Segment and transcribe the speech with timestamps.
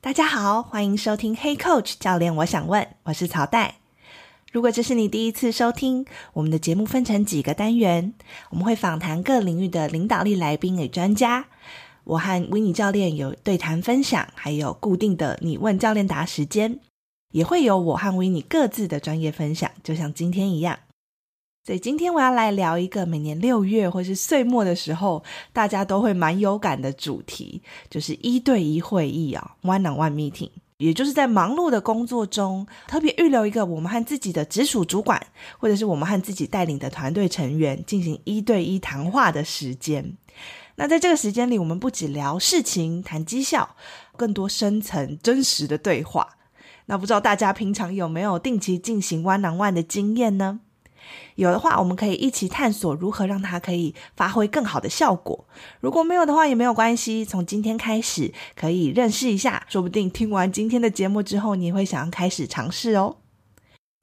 [0.00, 3.78] 大家好，欢迎收听 Hey Coach 教练，我想问，我是曹代。
[4.52, 8.14] 如果这是你第一次收听，我们的节目分成几个单元，
[8.50, 11.46] 我们会访谈各领域的领导力来宾与专家。
[12.04, 16.78] 我和 Winnie 教练有对谈分享，还有固定的你问教练答时间。
[17.32, 20.78] 也会有我和 Winnie 各自的专业分享，就像今天一样。
[21.68, 25.22] 所以今天我要来聊一个每年六月或是岁末的时候，
[25.52, 30.48] 大家都会蛮有感的主题，就是一对一会议啊，one-on-one meeting。
[30.78, 35.22] 也就是在忙碌的工作中，特别预留一个我们和自己的直属主管，
[35.58, 40.16] 或者是我们和自己带领的团队成员进行一对一谈话的时间。
[40.76, 43.76] 那在这个时间里，我们不只聊事情、谈绩效，
[44.16, 46.26] 更多深层真实的对话。
[46.86, 50.60] 那不知道大家平常有没有定期进行 one-on-one 的经验呢？
[51.36, 55.46] 有的话，我们可以一起探索如何让它可以发挥更好的效果。
[55.80, 57.24] 如果没有的话，也没有关系。
[57.24, 63.16] 从今天开始，可以认识一下，说不定听完今天的节目之后，你也会想要开始尝试哦。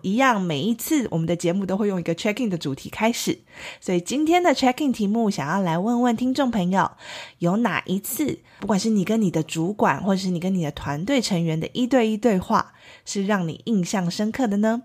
[0.02, 3.40] 一样，每一次我们的节目都会用一个 checking 的主题开始，
[3.82, 6.92] 所以今天的 checking 题目想要来问问听众朋友，
[7.40, 14.84] 有哪一次，不管是你跟你的主管，或者是你跟你的团队成员的一对一对话，是让你印象深刻的呢？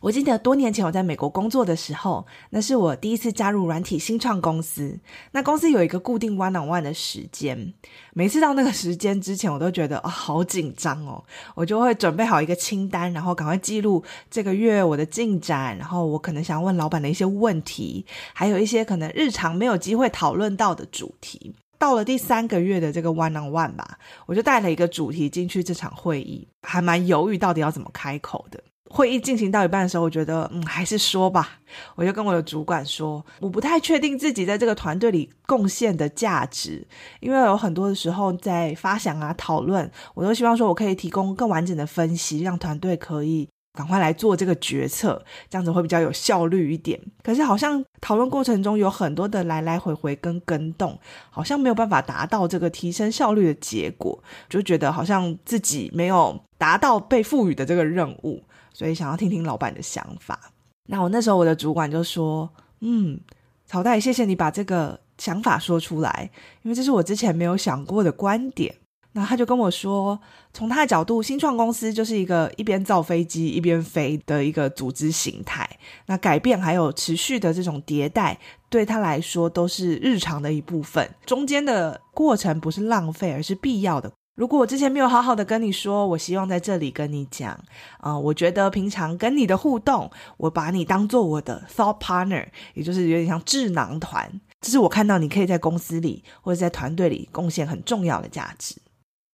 [0.00, 4.98] 我记得多年前我在美国工作的时候，那是我第一次加入软体新创公司。
[5.32, 7.74] 那公司有一个固定 one on one 的时间，
[8.14, 11.22] 每次到那个时间之前，我都觉得、哦、好紧张哦。
[11.54, 21.54] 我就会准备好一个清单，然后赶快记录这个月我的进展，然后我可能想问老板的一些问题，还有一些可能日常没有机会讨论到的主题。
[21.78, 28.60] 到了第三个月的这个 one on one 吧，我就带了一个主题进去这场会议，还蛮犹豫到底要怎么开口的。
[28.90, 31.60] 会议进行到一半的时候，我觉得，嗯，还是说吧。
[31.94, 36.86] 我就跟我的主管说，我不太确定自己在这个团队里贡献的价值，
[37.20, 46.98] 因为有很多的时候在发想啊、讨论，我都希望说我可以提供更完整的分析，让团队可以赶快来做这个决策，这样子会比较有效率一点。
[47.22, 50.98] 可是好像讨论过程中有很多的来来回回跟跟动，
[51.30, 54.18] 好像没有办法达到这个提升效率的结果，
[54.48, 58.42] 就觉得好像自己没有达到被赋予的这个任务。
[58.78, 60.38] 所以想要听听老板的想法。
[60.86, 63.18] 那我那时候我的主管就说：“嗯，
[63.66, 66.30] 曹代，谢谢你把这个想法说出来，
[66.62, 68.72] 因为这是我之前没有想过的观点。”
[69.12, 70.20] 那他就跟我说，
[70.52, 75.68] 从他的角度，新创公司就是一个一边造飞机一边飞的一个组织形态。
[76.06, 78.38] 那改变还有持续的这种迭代，
[78.68, 81.10] 对他来说都是日常的一部分。
[81.26, 84.12] 中间的过程不是浪费，而是必要的。
[84.38, 87.58] 如果我之前没有好好的跟你说，我希望在这里跟你讲，
[87.98, 98.76] 啊、我觉得平常跟你的互动，我把你当做我的 thought partner，也就是有点像智囊团，这是我看到你可以在公司里或者在团队里贡献很重要的价值。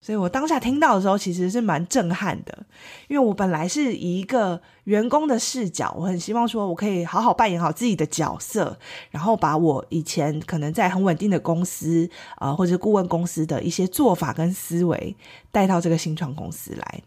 [0.05, 2.67] 所以我当下听到的时候，其实是蛮震撼的，
[3.09, 8.77] 因为我本来是以一个员工的视角，我很希望说我可以好好扮演好自己的角色，
[9.11, 15.17] 然后把我以前可能在很稳定的公司啊、或者顾问公司的一些做法跟思维
[15.51, 17.03] 带到这个新创公司来。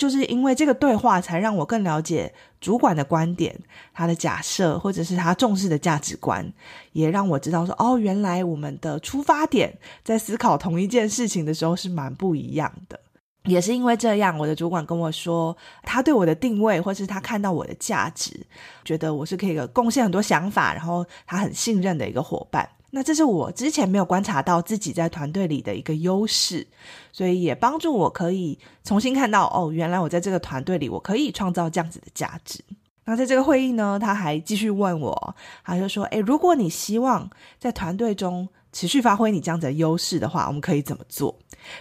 [0.00, 3.54] 就是因为这个对话，才让我更了解主管的观点，
[3.92, 6.50] 他的假设，或者是他重视的价值观，
[6.92, 12.98] 也让我知道说，哦，原来我们的出发点在思考同一件事情的时候是蛮不一样的。
[13.44, 18.46] 也是因为这样，我的主管跟我说，他对我的定位，或是他看到我的价值，
[18.84, 22.66] 觉得我是可以贡献很多想法，然后他很信任的一个伙伴。
[22.90, 26.66] 那这是我之前没有观察到自己在团队里的一个优势，
[27.12, 32.58] 所以也帮助我可以重新看到哦，原来我在这个团队里我可以创造这样子的价值。
[33.04, 37.28] 那在这个会议呢，他还继续问我，他就说：“诶，如果你希望
[37.58, 41.36] 在团队中持续发挥你这样子的优势的话，我们可以怎么做？”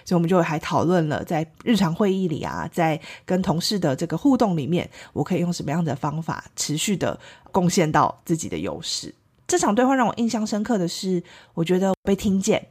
[0.05, 7.19] 所以我们就还讨论了在日常会议里啊，在跟同事的这个互动里面，我可以用什么样的方法持续的
[7.51, 9.13] 贡献到自己的优势。
[9.49, 11.23] 这场对话让我印象深刻的是，
[11.55, 12.67] 我觉得被听见，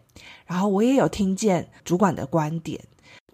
[0.46, 2.80] 然后我也有听见主管的观点。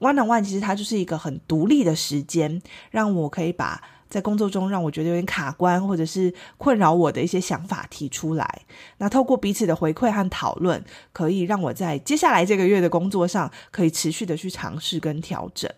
[0.00, 8.62] One on one 其实它就是一个很独立的时间，让我可以把在工作中让我觉得有点卡关或者是困扰我的一些想法提出来。
[8.96, 10.82] 那透过彼此的回馈和讨论，
[11.12, 15.70] 可以让我在接下来这个月的工作上可以持续的去尝试跟调整。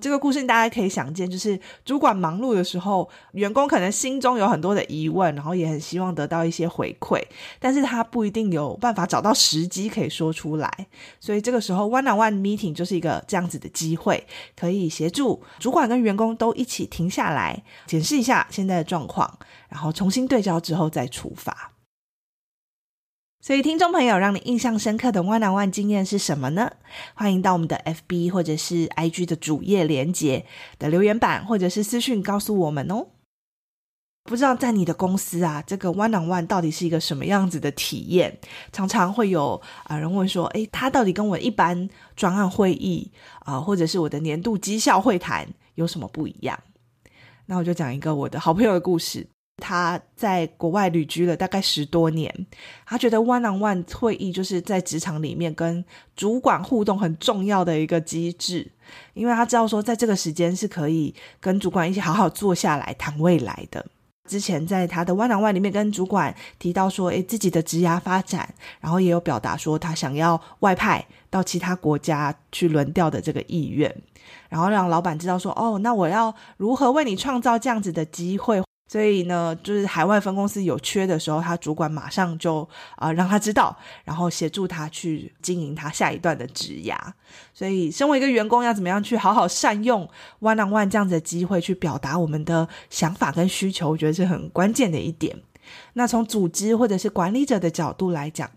[0.00, 7.22] 这个故事大家可以想见，就是主管忙碌的时候，员工可能心中有很多的疑问，然后也很希望得到一些回馈，
[7.58, 10.86] 但是他不一定有办法找到时机可以说出来。
[11.18, 21.72] 所以这个时候，one-on-one meeting 就是一个这样子的机会，可以协助主管跟员工都一起停下来，检视一下现在的状况，然后重新对焦之后再出发。
[23.40, 26.72] 所以，听众朋友，让你印象深刻的 one-on-one 经验是什么呢？
[27.14, 30.44] 欢迎到我们的 FB 或者是 IG 的主页连接
[30.76, 33.06] 的留言板，或者是私讯告诉我们哦。
[34.24, 38.38] 不知道在你的公司啊，这个 one-on-one 到底是一个什么样子的体验？
[38.72, 46.58] 常常会有啊人问说，诶，他到底跟我一般专案会议啊，或者是我的年度绩效会谈有什么不一样？
[47.46, 49.28] 那我就讲一个我的好朋友的故事。
[49.58, 52.32] 他在国外旅居了大概十多年，
[52.86, 55.84] 他觉得 one-on-one 会议就是在职场里面跟
[56.16, 58.70] 主管互动很重要的一个机制，
[59.14, 63.84] 因为他知道说在这个时间是可以跟主管一起好好坐下来谈未来的。
[64.28, 73.90] 之前在他的 one-on-one 里面跟主管提到说，诶，自己的职涯发展，然后也有表达说他想要外派到其他国家去轮调的这个意愿，
[74.50, 78.62] 然后让老板知道说，哦，那我要如何为你创造这样子的机会。
[78.88, 86.96] 所以呢，就是海外分公司有缺的时候，他主管马上就啊、让他知道，然后协助他去经营他下一段的职涯。
[87.52, 90.08] 所以，身为一个员工，要怎么样去好好善用
[90.40, 95.38] one-on-one 这样子的机会，去表达我们的想法跟需求，我觉得是很关键的一点。
[95.92, 98.50] 那从组织或者是管理者的角度来讲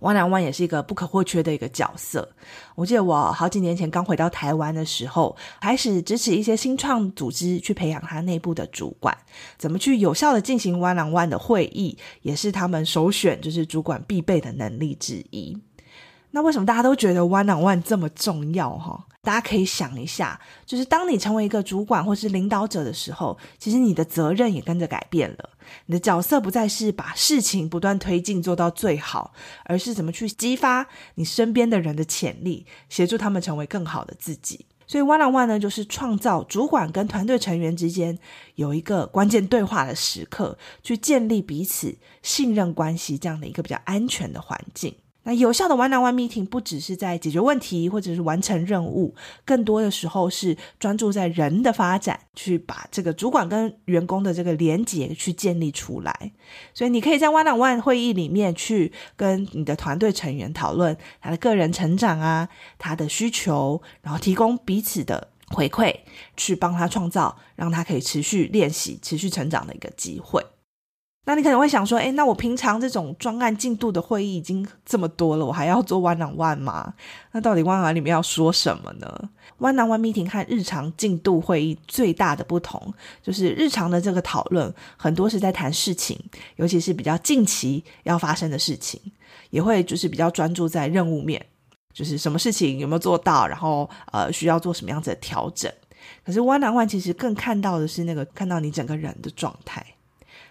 [0.00, 2.28] 湾梁湾也是一个不可或缺的一个角色。
[2.74, 9.16] 我记得我好几年前刚回到台湾的时候，开始支持一些新创组织去培养他内部的主管，
[9.56, 15.56] 怎么去有效的进行湾梁湾的会议，也是他们首选，就是主管必备的能力之一。
[16.30, 18.76] 那为什么大家都觉得 one-on-one 这么重要？
[18.76, 19.06] 哈？
[19.22, 25.50] 大家可以想一下，就是当你成为一个主管或是领导者的时候，其实你的责任也跟着改变了。
[25.86, 29.32] 你的角色不再是把事情不断推进做到最好，
[29.64, 30.86] 而是怎么去激发
[31.16, 34.66] 你身边的人的潜力，协助他们成为更好的自己。
[34.86, 38.16] 所以 one-on-one 呢，就是创造主管跟团队成员之间
[38.54, 44.94] 有一个关键对话的时刻，去建立彼此信任关系，这样的一个比较安全的环境。
[45.26, 49.12] 那有效的 one-on-one meeting 不只是在解决问题或者是完成任务，
[49.44, 56.30] 更多的时候是专注在人的发展，去把这个主管跟员工的这个连结去建立出来。
[56.72, 65.92] 所以你可以在 one-on-one 会议里面去跟你的团队成员讨论他的个人成长啊，他的需求，然后提供彼此的回馈，
[66.36, 70.40] 去帮他创造让他可以持续练习、持续成长的一个机会。
[71.28, 76.94] 那你可能会想说，诶，那我平常这种专案进度的会议已经这么多了，我还要做 one-on-one 吗？
[77.32, 79.28] 那到底 one on 里面要说什么呢
[79.58, 82.80] ？one-on-one meeting 和日常进度会议最大的不同，
[83.24, 86.16] 就是日常的这个讨论很多是在谈事情，
[86.56, 89.00] 尤其是比较近期要发生的事情，
[89.50, 91.44] 也会就是比较专注在任务面，
[91.92, 95.68] 就是什么事情有没有做到，然后呃需要做什么样子的调整。
[96.24, 99.84] 可是 one-on-one 其实更看到的是那个看到你整个人的状态。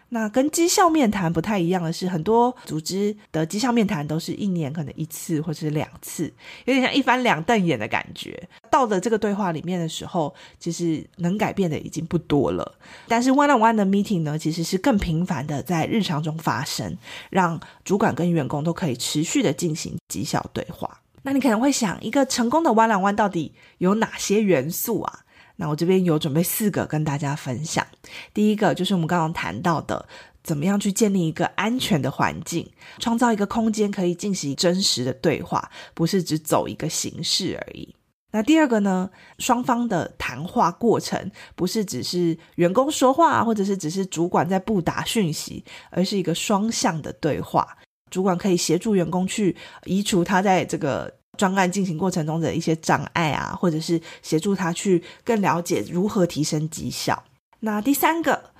[0.09, 6.31] 那跟绩效面谈不太一样的是，很多组织的绩效面谈都是一年可能一次或是两次，
[6.65, 8.47] 有点像一翻两瞪眼的感觉。
[8.69, 12.75] 到了这个对话里面的时候，其实能改变的已经不多了。
[13.07, 16.95] 但是 one-on-one 的 meeting 呢，其实是更频繁的在日常中发生，
[17.29, 21.01] 让主管跟员工都可以持续的进行绩效对话。
[21.23, 25.24] 那你可能会想，一个成功的 one-on-one 到底有哪些元素啊？
[25.57, 27.85] 那我这边有准备四个跟大家分享。
[28.33, 30.07] 第一个就是我们刚刚谈到的，
[30.43, 32.69] 怎么样去建立一个安全的环境，
[32.99, 37.95] 创造一个空间可以进行真实的对话，不是只走一个形式而已。
[38.31, 39.09] 那第二个呢，
[39.39, 47.77] 双方的谈话过程不是只是员工说话，或者是只是主管在布达讯息，而是一个双向的对话。
[48.11, 51.13] 主管可以协助员工去移除他在这个。
[51.35, 57.23] 专案进行过程中的一些障碍啊，或者是协助他去更了解如何提升绩效。
[57.59, 58.51] 那第三个，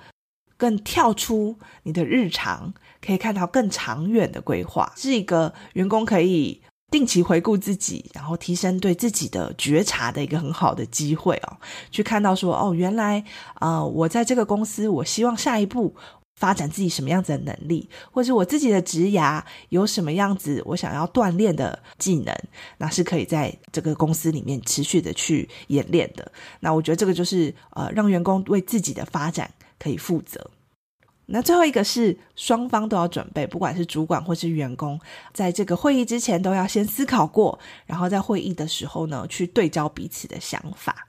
[0.56, 2.72] 更跳出你的日常，
[3.04, 11.56] 可以看到更长远的规划，是一个员工可以定期回顾自己，然后提升对自己的觉察的一个很好的机会哦。
[11.90, 15.94] 去看到说，哦，原来啊，我在这个公司，我希望下一步。
[16.36, 22.34] 发展自己什么样子的能力，或是我自己的职涯有什么样子我想要锻炼的技能，
[22.78, 26.30] 那是可以在这个公司里面持续的去演练的。
[26.60, 30.50] 那我觉得这个就是呃，让员工为自己的发展可以负责。
[31.28, 35.00] 那最后一个是双方都要准备，不管是主管或是员工，
[35.32, 41.08] 在这个会议之前都要先思考过，然后在会议的时候呢，去对焦彼此的想法。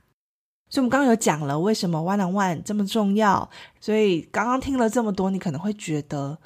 [0.70, 3.50] 所以，我们刚刚有讲了为什么 one on one 这么重要。
[3.80, 6.38] 所以，刚刚听了这么多，你可能会觉得，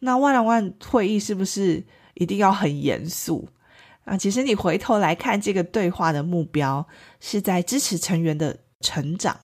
[0.00, 1.82] 那 one on one 会议是不是
[2.14, 3.48] 一定要很严肃？
[4.04, 6.86] 啊，其实你回头来看，这个对话的目标
[7.20, 9.38] 是在支持成员的成长。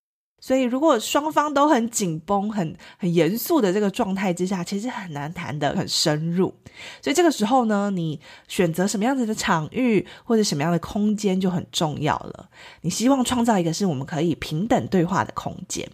[0.46, 6.54] 所以，如果双方都很紧绷、很很严肃的这个状态之下，其实很难谈得很深入。
[7.02, 12.48] 所以，这个时候呢，你选择什么样子的场域或者什么样的空间就很重要了。
[12.82, 15.84] 你希望创造一个是我们可以平等对话的空间，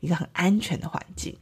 [0.00, 1.34] 一个很安全的环境。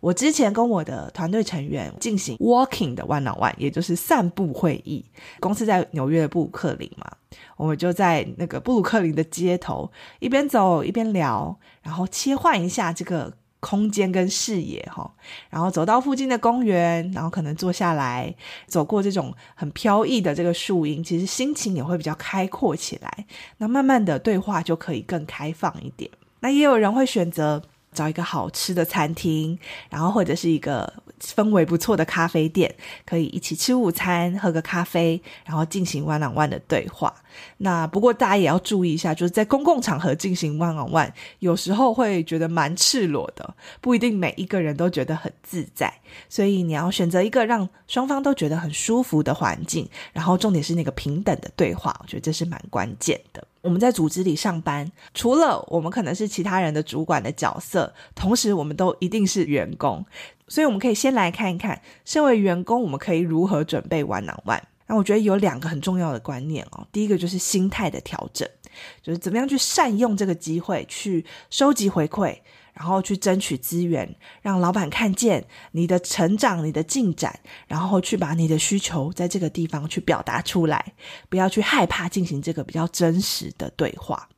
[0.00, 5.04] 我之前跟我的团队成员进行 walking 的 one on one，也就是散步会议。
[5.40, 7.06] 公司在纽约的布鲁克林嘛，
[7.56, 15.12] 我们就在那个布鲁克林的街头一边走一边聊，然后切换一下这个空间跟视野哈，
[15.50, 18.34] 然后走到附近的公园，然后可能坐下来，
[18.66, 23.26] 走过这种很飘逸的这个树荫，其实心情也会比较开阔起来。
[23.58, 26.10] 那慢慢的对话就可以更开放一点。
[26.40, 27.62] 那也有人会选择。
[27.92, 37.14] 找一个好吃的餐厅，然后或者是一个氛围不错的咖啡店，可以一起吃午餐，喝个咖啡，然后进行 one on one 的对话。
[37.58, 45.92] 那不过大家也要注意一下，就是在公共场合进行 one on one，有时候会觉得蛮赤裸的，不一定每一个人都觉得很自在。
[46.28, 53.46] 所以你要选择一个让双方都觉得很舒服的环境，然后重点是那个平等的对话，我觉得这是蛮关键的。
[53.62, 60.04] 我们在组织里上班，除了我们可能是其他人的主管的角色，同时我们都一定是员工，
[60.48, 64.62] 所以我们可以先来看一看，身为员工，我们可以如何准备玩难玩。
[64.86, 68.48] 那我觉得有两个很重要的观念哦，第一个就是心态的调整，
[69.02, 72.36] 就是怎么样去善用这个机会去收集回馈。
[72.72, 80.94] 然后去争取资源，让老板看见你的成长、你的进展，然后去把你的需求在这个地方去表达出来，
[81.28, 84.28] 不要去害怕进行这个比较真实的对话。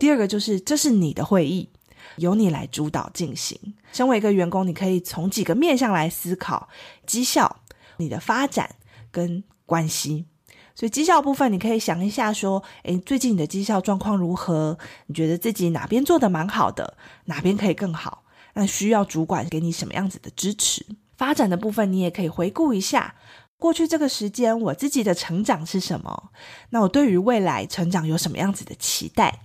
[0.00, 1.68] 第二个就是，这是你的会议，
[2.16, 3.58] 由你来主导进行。
[3.92, 6.68] 身为一个员工，你可以从几个面向来思考
[7.06, 7.60] 绩效、
[7.98, 8.76] 你的发展
[9.10, 10.26] 跟关系。
[10.74, 14.78] 所以绩效部分，你可以想一下，说，诶，最近你的绩效状况如何？
[15.06, 18.24] 你觉得自己哪边做得蛮好的，哪边可以更好？
[18.54, 20.84] 那需要主管给你什么样子的支持？
[21.16, 23.14] 发展的部分，你也可以回顾一下
[23.58, 26.30] 过去这个时间，我自己的成长是什么？
[26.70, 29.40] 那我对于未来成长有什么样子的期待？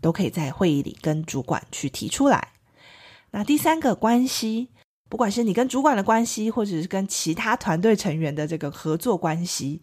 [0.00, 2.48] 都可以在会议里跟主管去提出来。
[3.30, 4.71] 那第三个关系。
[5.12, 9.78] 不管是你跟主管的关系，或者是跟其他团队成员的这个合作关系，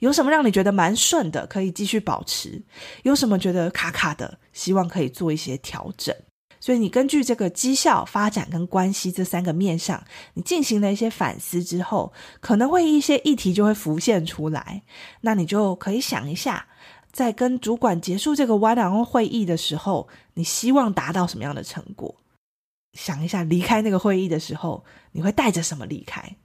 [0.00, 2.60] 有什么让你觉得蛮顺的，可以继续保持；
[3.02, 6.14] 有什么觉得卡卡的，希望可以做一些调整。
[6.60, 14.82] 所以你根据这个绩效、发展跟关系这三个面上，你进行了一些反思之后，可能会一些议题就会浮现出来。
[15.22, 16.66] 那你就可以想一下，
[17.10, 22.14] 在跟主管结束这个 one-on-one 会议的时候，你希望达到什么样的成果？
[22.94, 24.82] 想一下，离开那个会议的时候，
[25.12, 26.36] 你会带着什么离开？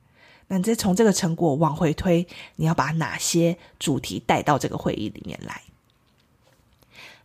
[0.48, 5.62] 那你再从这个成果往回推，你要把哪些主题带到这个会议里面来？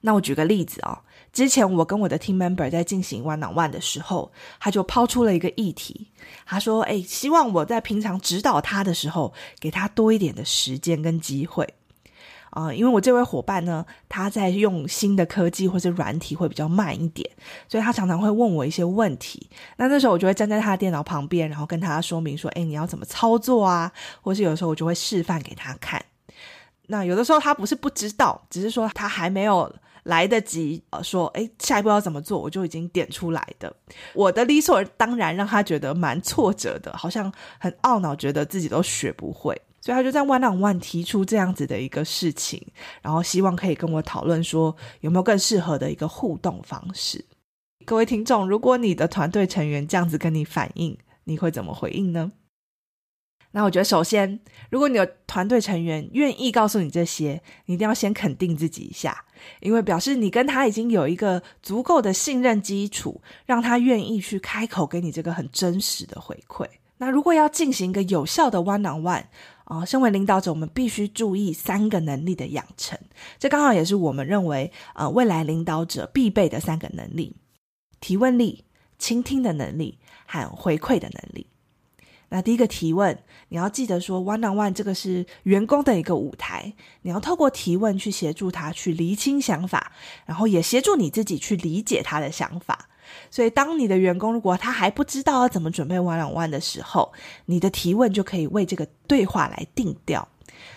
[0.02, 0.98] 那我举个例子哦，
[1.32, 6.06] 之前我跟我的 team member 在进行 one on one 的时候，他就抛出了一个议题，
[6.44, 11.66] 他说：“哎，希望我在平常指导他的时候，给他多一点的时间跟机会。”
[12.54, 17.28] 啊、因为我这位伙伴呢，他在用新的科技或是软体会比较慢一点，
[17.68, 19.50] 所以他常常会问我一些问题。
[19.76, 23.90] 那那时候我就会站在他的电脑旁边，然后跟他说明说：“诶，你要怎么操作啊？”
[24.22, 26.00] 或是有时候我就会示范给他看。
[26.86, 33.74] 那有的时候他不是不知道，只是说他还没有来得及呃说：“诶，下一步要怎么做？”我就已经点出来的。
[34.12, 39.60] 我的理所当然让他觉得蛮挫折的，好像很懊恼，觉得自己都学不会。
[39.84, 42.66] 所以他就在 one on one 提出这样子的一个事情，
[43.02, 47.22] 然后希望可以跟我讨论说有没有更适合的一个互动方式。
[47.84, 52.32] 各位听众，如果你的团队成员这样子跟你反映，你会怎么回应呢？
[53.50, 59.26] 那我觉得首先，如果你的团队成员愿意告诉你这些，你一定要先肯定自己一下，
[59.60, 66.66] 因为表示你跟他已经有一个足够的信任基础，让他愿意去开口给你这个很真实的回馈。
[66.96, 69.24] 那如果要进行一个有效的 one on one，
[69.64, 72.98] 啊、身为领导者，我们必须注意三个能力的养成。
[73.38, 77.36] 这刚好也是我们认为，呃，未来领导者必备的三个能力：
[77.98, 78.64] 提问力、
[78.98, 81.46] 倾听的能力和回馈的能力。
[82.28, 83.18] 那第一个提问，
[83.48, 89.92] 你要记得说，one on one 这个是员工的一个舞台，你要透过提问去协助他去厘清想法，
[90.26, 92.88] 然后也协助你自己去理解他的想法。
[93.30, 97.12] 所以，当你的员工如果他还不知道要怎么准备 one on one 的时候，
[97.46, 100.26] 你的提问就可以为这个对话来定调。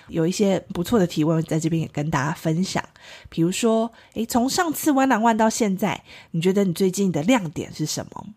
[0.07, 2.83] 有一些不错的提问，在这边也跟大家分享。
[3.29, 8.27] 比如说，诶，从上次 one on one 到现在，你觉得你最近的亮点是什么？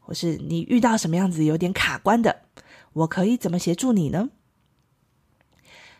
[0.00, 2.42] 或是你遇到什么样子有点卡关的？
[2.92, 4.30] 我可以怎么协助你呢？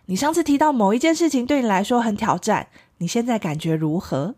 [0.07, 2.69] 你上次提到某一件事情对你来说很挑战，
[2.99, 4.35] 你现在感觉如何？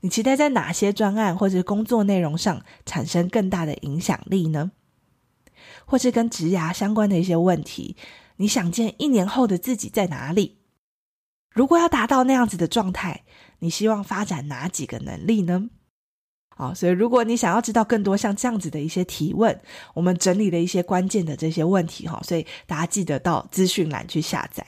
[0.00, 4.72] 你期待在哪些专案或者工作内容上产生更大的影响力呢？
[5.84, 7.96] 或是跟职涯相关的一些问题，
[8.36, 10.58] 你想见一年后的自己在哪里？
[11.50, 13.24] 如果要达到那样子的状态，
[13.58, 15.70] 你希望发展哪几个能力呢？
[16.54, 19.60] 好，所以如果你想要知道更多像这样子的一些提问，
[19.94, 24.66] 我们整理了一些关键的这些问题哈，所以大家记得到资讯栏去下载。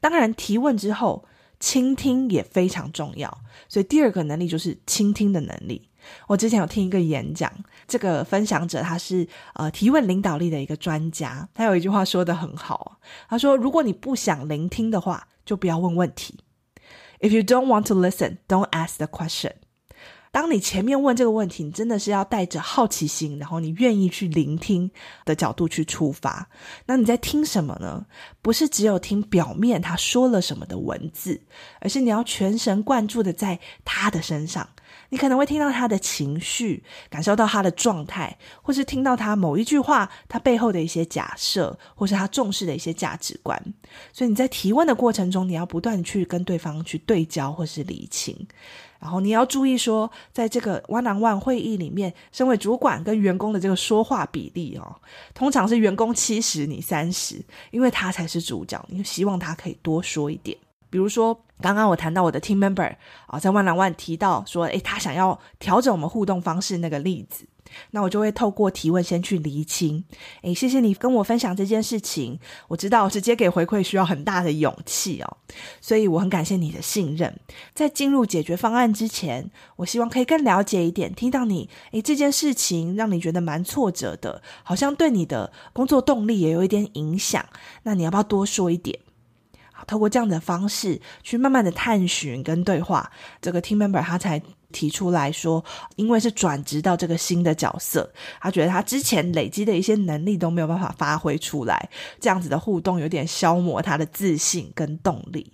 [0.00, 1.24] 当然，提问之后，
[1.62, 3.38] 倾听也非常重要，
[3.68, 5.88] 所以第二个能力就是倾听的能力。
[6.26, 7.52] 我之前有听一个演讲，
[7.86, 16.40] 这个分享者他是呃提问领导力的一个专家，他有一句话说的很好，他说：如果你不想聆听的话，就不要问问题。
[17.20, 19.52] If you don't want to listen, don't ask the question.
[20.32, 24.90] 当你前面问这个问题，你真的是要带着好奇心，然后你愿意去聆听
[25.26, 26.48] 的角度去出发。
[26.86, 28.06] 那你在听什么呢？
[28.40, 31.42] 不是只有听表面他说了什么的文字，
[31.80, 34.66] 而是你要全神贯注的在他的身上。
[35.10, 43.62] 你可能会听到他的情绪，感受到他的状态，或是听到他某一句话，他背后的一些假设，或是他重视的一些价值观。
[44.14, 48.34] 所以你在提问的过程中，你要不断去跟对方去对焦或是厘清。
[49.02, 54.94] 然后你要注意说，在这个 one-on-one 会议里面，身为主管跟员工的这个说话比例哦，
[55.34, 60.56] 通常是员工七十，你三十，因为他才是主角，你希望他可以多说一点。
[60.88, 62.94] 比如说，刚刚我谈到我的 team member
[63.26, 67.46] 啊，在万蓝万提到说，诶，他想要调整我们互动方式那个例子。
[67.92, 70.04] 那我就会透过提问先去厘清，
[70.42, 72.38] 诶，谢谢你跟我分享这件事情。
[72.68, 75.36] 我知道直接给回馈需要很大的勇气哦，
[75.80, 77.34] 所以我很感谢你的信任。
[77.72, 81.14] 在进入解决方案之前，我希望可以更了解一点。
[81.14, 87.42] 听到你，诶，这件事情让你觉得蛮挫折的，好像对你的工作动力也有一点影响。
[87.84, 88.98] 那你要不要多说一点？
[89.86, 94.42] 透过这样的方式去慢慢的探寻跟对话，这个 team member 他才。
[94.72, 95.62] 提出来说，
[95.96, 105.52] 因为是转职到这个新的角色，他觉得他之前累积的一些能力都没有办法发挥出来，这样子的互动有点消磨他的自信跟动力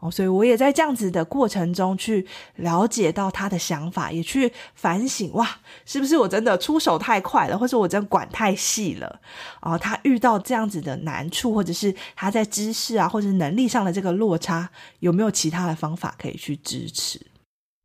[0.00, 9.20] 哦，所以我也在这样子的过程中去了解到他的想法，也去反省，哇，是不是我真的出手太快了，或者我真的管太细了？
[9.60, 17.20] 哦，他遇到这样子的难处，或者是他在知识啊或者能力上的这个落差，有没有其他的方法可以去支持？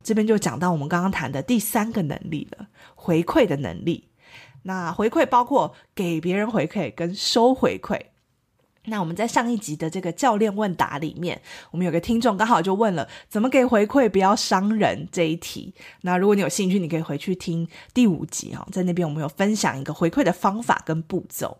[0.02, 4.10] 这边就讲到我们刚刚谈的第三个能力了，回馈的能力。
[4.62, 8.00] 那回馈包括给别人回馈跟收回馈。
[8.86, 15.74] 那我们在上一集的这个教练问答里面，我们有个听众刚好就问了怎么给回馈不要伤人这一题。
[16.02, 21.56] 那如果你有兴趣，你可以回去听第五集哈，在那边我们有分享一个回馈的方法跟步骤。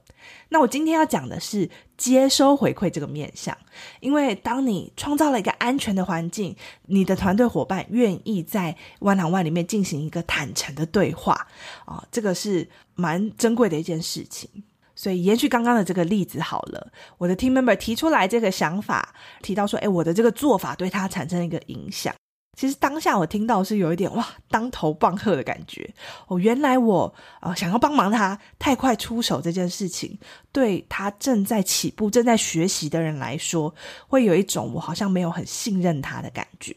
[0.48, 3.56] 那我今天要讲的是接收回馈这个面向，
[4.00, 6.56] 因为当你创造了一个安全的环境，
[6.86, 11.46] 你的团队伙伴愿意在 one-on-one 里面进行一个坦诚的对话
[11.84, 14.48] 啊，这个是蛮珍贵的一件事情。
[14.94, 22.14] 所以延续刚刚的这个例子好了，我的 team member 提出来这个想法，提到说，诶，我的这个做法对他产生一个影响。
[22.56, 25.92] 其实当下我听到是有一点哇，当头棒喝的感觉
[26.28, 26.38] 哦。
[26.38, 30.16] 原来我啊、想要帮忙他太快出手这件事情，
[30.52, 33.74] 对他正在起步、正在学习的人来说，
[34.06, 36.72] 会有一种我好像没有很信任他的感觉，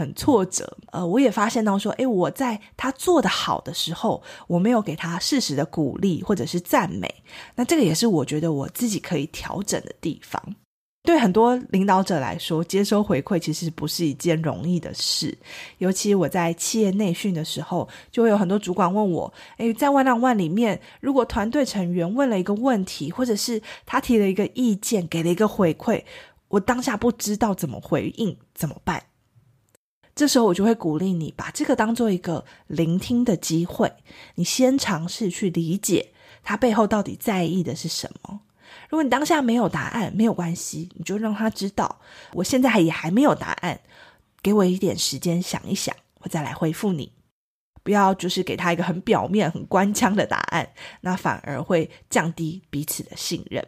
[0.00, 0.76] 很挫折。
[0.92, 7.22] 呃，我也发现到说，诶，我在他做的好的时候，我没有给他适时的鼓励或者是赞美，
[7.54, 10.42] 那这个也是我觉得我自己可以调整的地方。
[11.02, 15.36] 对很多领导者来说，接收回馈其实不是一件容易的事。
[15.78, 26.04] 尤其我在企业内训的时候，就会有很多主管问我：“诶，在 one-on-one 里面，如果团队成员问了一个问题，或者是他提了一个意见，给了一个回馈，
[26.48, 29.02] 我当下不知道怎么回应，怎么办？”
[30.20, 33.90] 这时候我就会鼓励你把这个当做一个聆听的机会，
[34.34, 38.42] 你先尝试去理解他背后到底在意的是什么。
[38.90, 42.02] 如果你当下没有答案，没有关系，你就让他知道，
[42.34, 43.80] 我现在也还没有答案，
[44.42, 47.10] 给我一点时间想一想，我再来回复你。
[47.82, 50.68] 不要就是给他一个很表面、很官腔的答案，
[51.00, 53.66] 那反而会降低彼此的信任。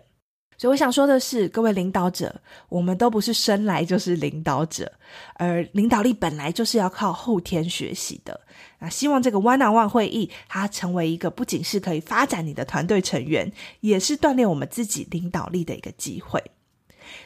[0.63, 4.93] 所以我想说的是，各位领导者，我们都不是生来就是领导者，
[5.35, 8.41] 而领导力本来就是要靠后天学习的。
[8.79, 16.41] 那希望这个 one-on-one 会议，它成为一个不仅是可以发展你的团队成员，也是锻炼我们自己领导力的一个机会。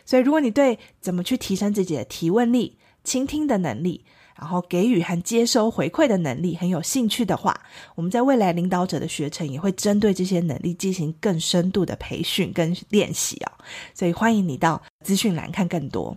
[0.07, 4.07] 所以，如果你对怎么去提升自己的提问力、倾听的能力，
[4.39, 7.59] 然后给予和接收回馈的能力很有兴趣的话，
[7.95, 13.53] 我们在未来领导者的学程也会针对这些能力进行更深度的培训跟练习哦。
[13.95, 16.17] 所以欢迎你到资讯栏看更多。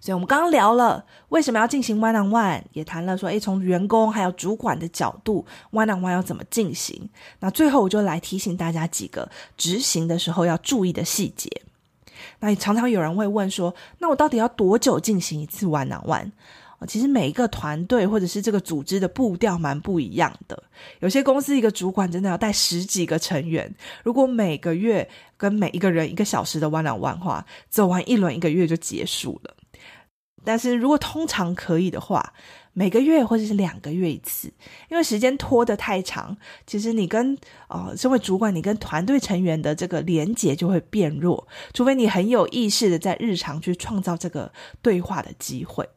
[0.00, 7.08] 所以我们刚刚聊了为什么要进行 one on one，也谈了说，诶，从员工还有主管的角度，one on one 要怎么进行？
[7.38, 11.48] 那最后我就来提醒大家几个执行的时候要注意的细节。
[12.40, 16.32] 那也常常有人会问说，那我到底要多久进行一次 one on one？
[16.86, 20.62] 其实每一个团队或者是这个组织的步调蛮不一样的。
[21.00, 29.54] 有些公司一个主管真的要带十几个成员，如果每个月跟每一个人一个小时的 one on one 话，走完一轮一个月就结束了。
[30.44, 32.32] 但是如果通常可以的话，
[32.72, 34.52] 每个月或者是两个月一次，
[34.90, 45.88] 因为时间拖得太长，其实你跟呃身为主管，你跟团队成员的这个连结就会变弱，除非你很有意识的在日常去创造这个对话的机会。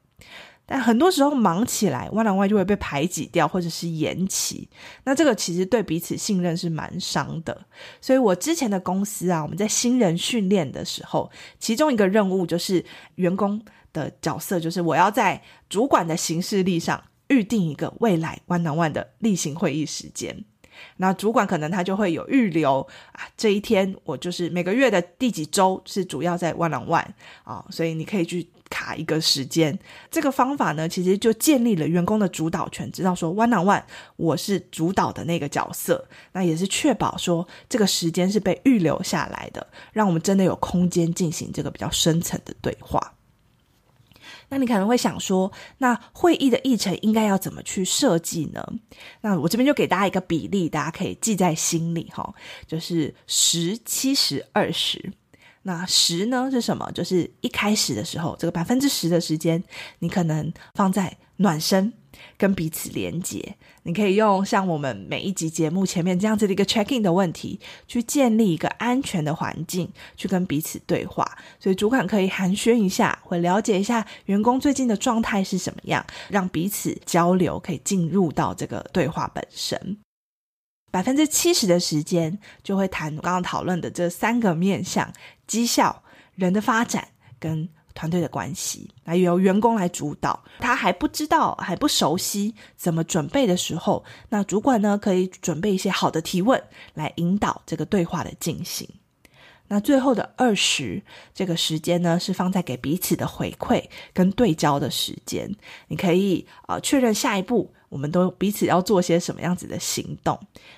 [0.68, 4.68] 但很多时候忙起来，one one 就会被排挤掉，或者是延期。
[5.04, 7.66] 那这个其实对彼此信任是蛮伤的。
[8.02, 12.84] 所以我之前的公司啊，我们在新人训练的时候，其中一个任务就是
[13.16, 20.44] 员工的角色，就是我要在主管的行事历上预定一个未来 one on one 的例行会议时间。
[20.98, 27.06] 那主管可能他就会有预留啊，这一天我就是每个月的第几周是主要在 one on one
[27.44, 28.50] 啊，所以你可以去。
[28.76, 29.80] 卡一个时间，
[30.12, 33.82] 这个方法呢，其实就建立了员工的主导权，知道说 one on one
[34.18, 43.14] 我是主导的那个角色，那也是确保说这个时间是被预留下来的，让我们真的有空间进行这个比较深层的对话。
[44.50, 48.62] 那你可能会想说，那会议的议程应该要怎么去设计呢？
[49.22, 52.36] 那我这边就给大家一个比例，大家可以记在心里哈，
[52.68, 55.14] 就是十七十二十。
[55.68, 56.92] 那十呢是什么？
[56.92, 59.64] 就是一开始的时候，这个百分之十的时间，
[59.98, 61.92] 你可能放在暖身，
[62.38, 63.56] 跟彼此连接。
[63.82, 71.26] 你可以用像我们每一集节目前面这样子的一个 check in 的问题，去建立一个安全的环境，去跟彼此对话。
[71.60, 79.98] 所以主管可以寒暄一下，会了解一下员工最近的状态是什么样，让彼此交流可以进入到这个对话本身。
[80.96, 85.12] 百分之七十的时间就会谈刚刚讨论的这三个面向：
[85.46, 86.02] 绩效、
[86.36, 87.06] 人的发展
[87.38, 90.42] 跟团队的关系，来由员工来主导。
[90.60, 98.88] 他还不知道、还不熟悉怎么准备的时候，那主管呢，可以准备一些好的提问来引导这个对话的进行。
[99.68, 101.04] 那最后的二十
[101.34, 105.54] 这个时间呢，是放在给彼此的回馈跟对焦的时间。
[105.90, 107.74] 你可以啊、呃、确认下一步。
[107.96, 110.38] 我们都彼此要做些什么样子的行动？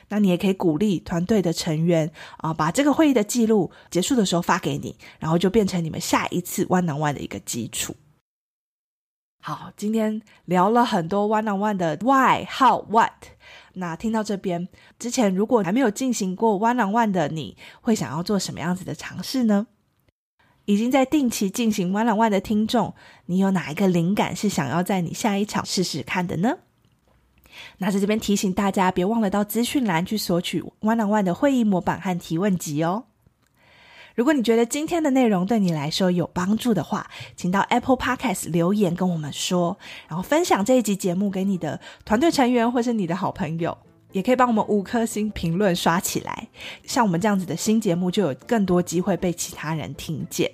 [0.10, 7.96] 那你也可以鼓励团队的成员啊，把这个会议的记录结束的时候发给你，然后就变成你们下一次 one on one 的一个基础。
[9.42, 13.12] 好，今天聊了很多 one on one 的 why、how、what。
[13.74, 14.68] 那听到这边
[15.00, 19.66] 之前，如果还没有进行过 one on one 的，你会想要做什么样子的尝试呢？
[20.66, 22.94] 已经在定期进行 one on one 的听众，
[23.26, 26.60] 你有哪一个灵感是想要在你下一场试试看的呢？
[27.78, 33.06] 那在这边提醒大家，别忘了到资讯栏去索取 One on One 的会议模板和提问集哦。
[34.16, 43.78] 如果你觉得今天的内容对你来说有帮助的话，请到 Apple Podcast 留言跟我们说，然后分享这一集节目给你的团队成员或是你的好朋友，
[44.14, 46.48] 也可以帮我们五颗星评论刷起来。
[46.84, 50.52] 像我们这样子的新节目，就有更多机会被其他人听见。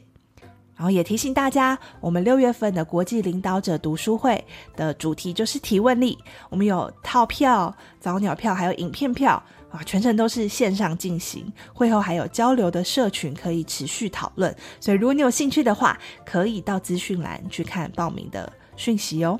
[0.83, 4.43] 然后也提醒大家，我们六月份的国际领导者读书会
[4.75, 6.17] 的主题就是提问力。
[6.49, 9.41] 我们有套票、早鸟票，还有影片票
[9.71, 11.49] 啊，全程都是线上进行。
[11.73, 14.53] 会后还有交流的社群可以持续讨论。
[14.81, 19.39] 所以如果你有兴趣的话，可以到资讯栏去看报名的讯息哦。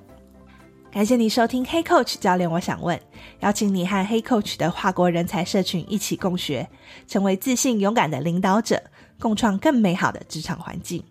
[0.93, 2.97] 感谢你收听黑 Coach 教练，我想问，
[3.41, 6.69] 邀请你和黑 Coach 的跨国人才社群一起共学，
[7.05, 8.81] 成为自信勇敢的领导者，
[9.19, 11.03] 共创更美好的职场环境。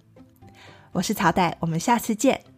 [0.93, 2.52] 我是曹代，我们下次见。